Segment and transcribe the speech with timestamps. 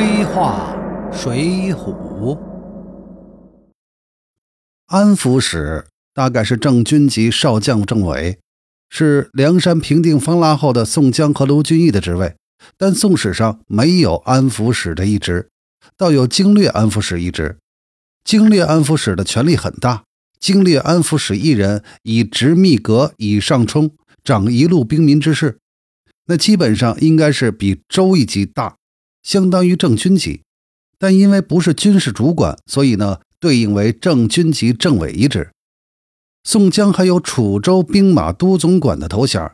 [0.00, 0.76] 黑话
[1.12, 2.38] 水浒，
[4.86, 8.38] 安抚使大概是正军级少将政委，
[8.88, 12.36] 是梁山平定方腊后的宋江和卢俊义的职位。
[12.76, 15.48] 但宋史上没有安抚使的一职，
[15.96, 17.58] 倒有经略安抚使一职。
[18.22, 20.04] 经略安抚使的权力很大，
[20.38, 23.90] 经略安抚使一人以执密阁以上冲，
[24.22, 25.58] 掌一路兵民之事，
[26.26, 28.76] 那基本上应该是比州一级大。
[29.22, 30.42] 相当于正军级，
[30.98, 35.50] 但因为不是军事主管，所以呢，对应为正军级政委一职。
[36.44, 39.52] 宋江还有楚州兵马都总管的头衔，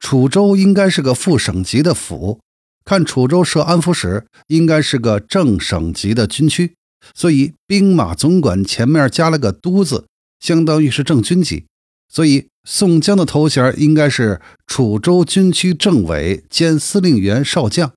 [0.00, 2.40] 楚州应该是个副省级的府，
[2.84, 6.74] 看楚州设安抚使，应该是个正省级的军区，
[7.14, 10.06] 所以兵马总管前面加了个都字，
[10.40, 11.66] 相当于是正军级，
[12.08, 17.92] 所以宋江的头衔应该是楚州军区政委兼司令员少将。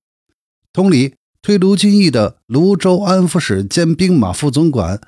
[0.76, 5.00] 同理，推卢俊义的泸州安抚使兼兵马副总管，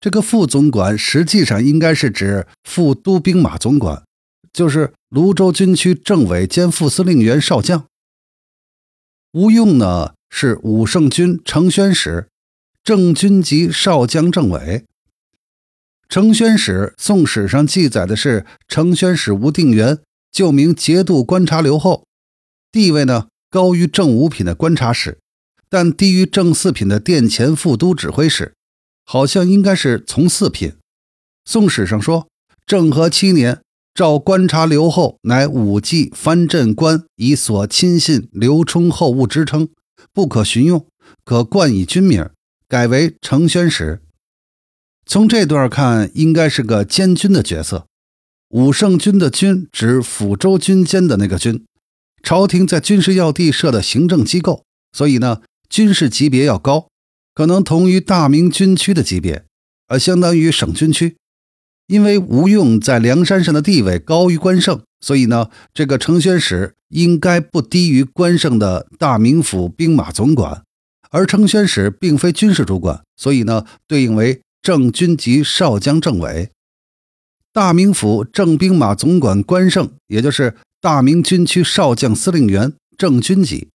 [0.00, 4.02] 这个副总管实际上应该是指副都兵马总管，
[4.50, 7.84] 就是泸州军区政委兼副司令员少将。
[9.32, 12.28] 吴用呢是武圣军承宣使，
[12.82, 14.86] 正军级少将政委。
[16.08, 19.98] 承宣使，宋史上记载的是承宣使吴定元，
[20.32, 22.06] 旧名节度观察留后，
[22.72, 23.26] 地位呢？
[23.50, 25.18] 高于正五品的观察使，
[25.68, 28.54] 但低于正四品的殿前副都指挥使，
[29.04, 30.74] 好像应该是从四品。
[31.44, 32.28] 宋史上说，
[32.64, 33.60] 政和七年，
[33.92, 39.68] 召观察留后，乃武纪藩镇官，以所亲信刘冲后务之称，
[40.12, 40.86] 不可寻用，
[41.24, 42.30] 可冠以军名，
[42.68, 44.00] 改为承宣使。
[45.04, 47.86] 从这段看，应该是个监军的角色。
[48.50, 51.64] 武圣军的军指抚州军监的那个军。
[52.22, 56.88] 朝廷在军事要地设的行政机构，所以呢，军事级别要高，
[57.34, 59.44] 可能同于大明军区的级别，
[59.88, 61.16] 而相当于省军区。
[61.86, 70.62] 因为吴用在梁山上的地位高于关胜，所以呢，这个承宣使应该不低于关胜的大名府兵马总管。
[71.10, 76.50] 而承宣使并非军事主管，所以呢，对应为正军级少将政委。
[77.52, 80.56] 大名府正兵马总管关胜，也就是。
[80.80, 83.68] 大明军区少将司令员正军级，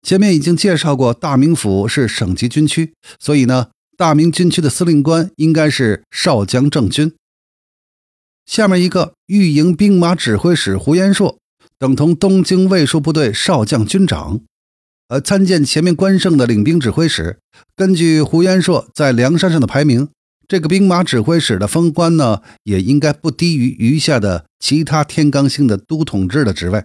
[0.00, 3.68] 前面已经介绍过，大名府是省级军区，所以呢，
[3.98, 7.14] 大明军区的司令官应该是少将正军。
[8.46, 11.38] 下面一个御营兵马指挥使胡延硕，
[11.78, 14.40] 等同东京卫戍部队少将军长。
[15.08, 17.38] 呃，参见前面关胜的领兵指挥使，
[17.76, 20.08] 根据胡延硕在梁山上的排名。
[20.48, 26.84] 这个兵马指挥使的封官呢，也应该不低于余下的其他天罡星的都统制的职位，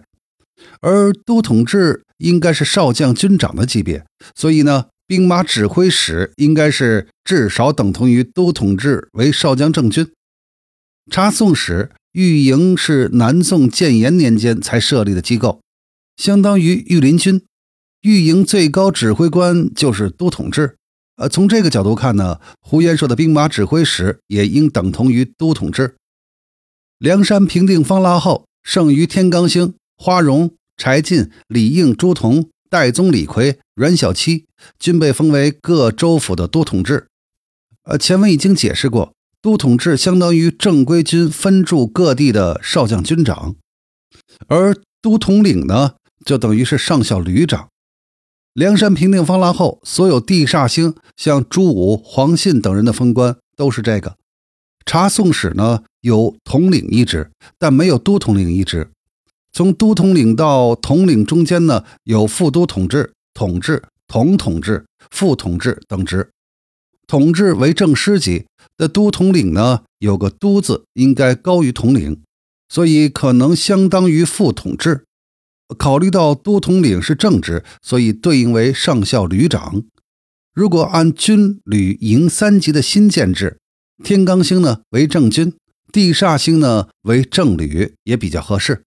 [0.80, 10.10] 而都统制应该是少将军长的级别，所以呢，兵马指挥使应该是至少等同于都统制为少将正军。
[11.10, 15.60] 查宋史，御营是南宋建炎年间才设立的机构，
[16.16, 17.42] 相当于御林军，
[18.02, 20.76] 御营最高指挥官就是都统制。
[21.22, 25.94] 呃，从这个角度看呢，胡延灼的兵马指挥使也应等同于都统制。
[26.98, 34.46] 梁山平定方腊后，剩余天罡星花荣、柴进、李应、朱仝、戴宗、李逵、阮小七
[34.80, 37.06] 均被封为各州府的都统制。
[37.84, 43.54] 呃，前文已经解释过，都统制相当于正规军分驻各地的少将军长，
[44.48, 45.94] 而都统领呢，
[46.26, 47.68] 就等于是上校旅长。
[48.54, 54.16] 梁山平定方腊后，所有地煞星，像朱武、黄信等人的封官都是这个。
[54.84, 58.90] 查宋史呢，有统领一职，但没有都统领一职。
[59.54, 66.28] 从都统领到统领中间呢，有副都统制、统制、统统制、副统制等职。
[67.06, 68.44] 统制为正师级
[68.76, 72.20] 的都统领呢，有个都字，应该高于统领，
[72.68, 75.06] 所以可能相当于副统制。
[75.72, 79.82] 考虑到都统领是正职，所以对应为上校旅长。
[80.54, 83.58] 如果按军旅营三级的新建制，
[84.04, 85.54] 天罡星呢为正军，
[85.90, 88.82] 地煞星呢为正旅，也比较合适。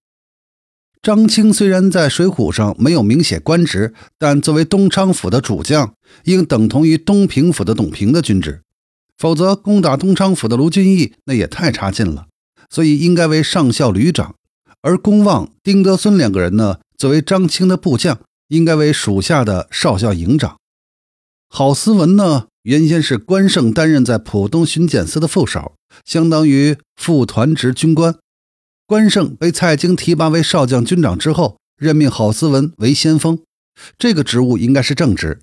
[1.02, 5.94] 张青虽然在水浒上没有明写官职，但作为东昌府的主将，
[6.24, 8.62] 应等同于东平府的董平的军职。
[9.16, 12.26] 否则攻打东昌府的卢俊义那也太差劲了，
[12.68, 14.34] 所以应该为上校旅长。
[14.86, 20.58] 而公望、丁德孙两个人呢，作为张青的部将，应该为属下的少校营长。
[21.48, 25.74] 郝思文呢，原先是关胜担任在浦东巡检司的副手，
[26.04, 28.14] 相当于副团职军官。
[28.86, 33.40] 关胜被蔡京提拔为少将军长之后，任命郝思文为先锋，
[33.98, 35.40] 这个职务应该是正职。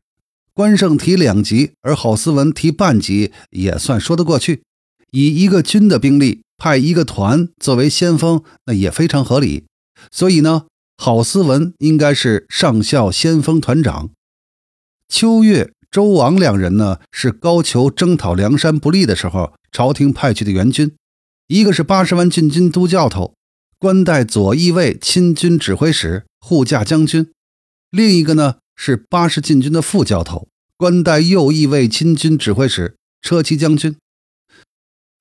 [0.54, 4.62] 关胜提两级，而郝思文提半级，也算说得过去。
[5.12, 9.66] 以一个军的兵力派一个团作为先锋，那也非常合理。
[10.10, 14.12] 所以呢，郝思文应该是上校先锋团长。
[15.10, 20.96] 秋月、周王两人呢，是高俅征讨梁山不利的时候，朝廷派去的援军。
[21.48, 23.34] 一个是八十万禁军都教头，
[23.78, 27.26] 官带左翼卫亲军指挥使、护驾将军；
[27.92, 28.56] 另一个呢。
[28.76, 33.98] 是八十禁军的副教头，官带右翼卫亲军指挥使、车骑将军。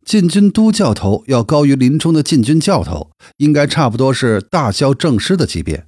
[0.04, 5.86] 禁军都教头要高于林冲的禁军教头，应该差不多是大校正师的级别。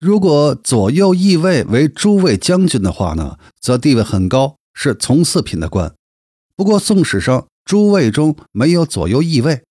[0.00, 5.94] 如果左右翼卫为诸位将军的话呢，则地位很高，是从四品的官。
[6.54, 9.62] 不过宋史上诸位中没有左右翼卫，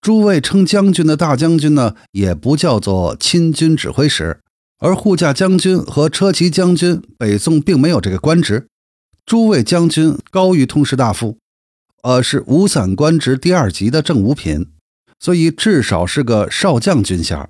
[0.00, 4.38] 诸位称将军的大将军呢，也不叫做亲军指挥使。
[4.78, 8.68] 而护驾将军和车骑将军，北宋并没有这个官职。
[9.26, 11.36] 诸位将军高于通事大夫，
[12.02, 14.66] 呃是五散官职第二级的正五品，
[15.18, 17.48] 所以至少是个少将军衔。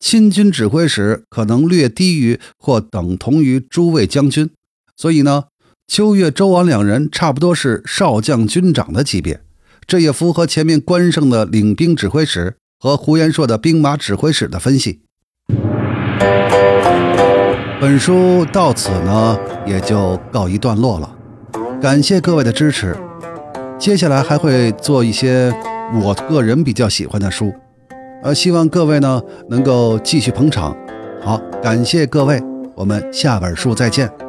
[0.00, 4.50] 亲军指挥使可能略低于或等同于诸位将军，
[4.96, 5.44] 所以呢，
[5.86, 9.40] 秋月、周王两人差不多是少将军长的级别，
[9.86, 15.00] 这也符合前面关胜的领兵指挥使和胡延硕的兵马指挥使的分析。
[17.80, 21.16] 本书到此呢，也就告一段落了。
[21.80, 22.96] 感谢各位的支持，
[23.78, 25.52] 接下来还会做一些
[26.02, 27.52] 我个人比较喜欢的书，
[28.22, 30.74] 呃，希望各位呢能够继续捧场。
[31.20, 32.42] 好，感谢各位，
[32.74, 34.23] 我们下本书再见。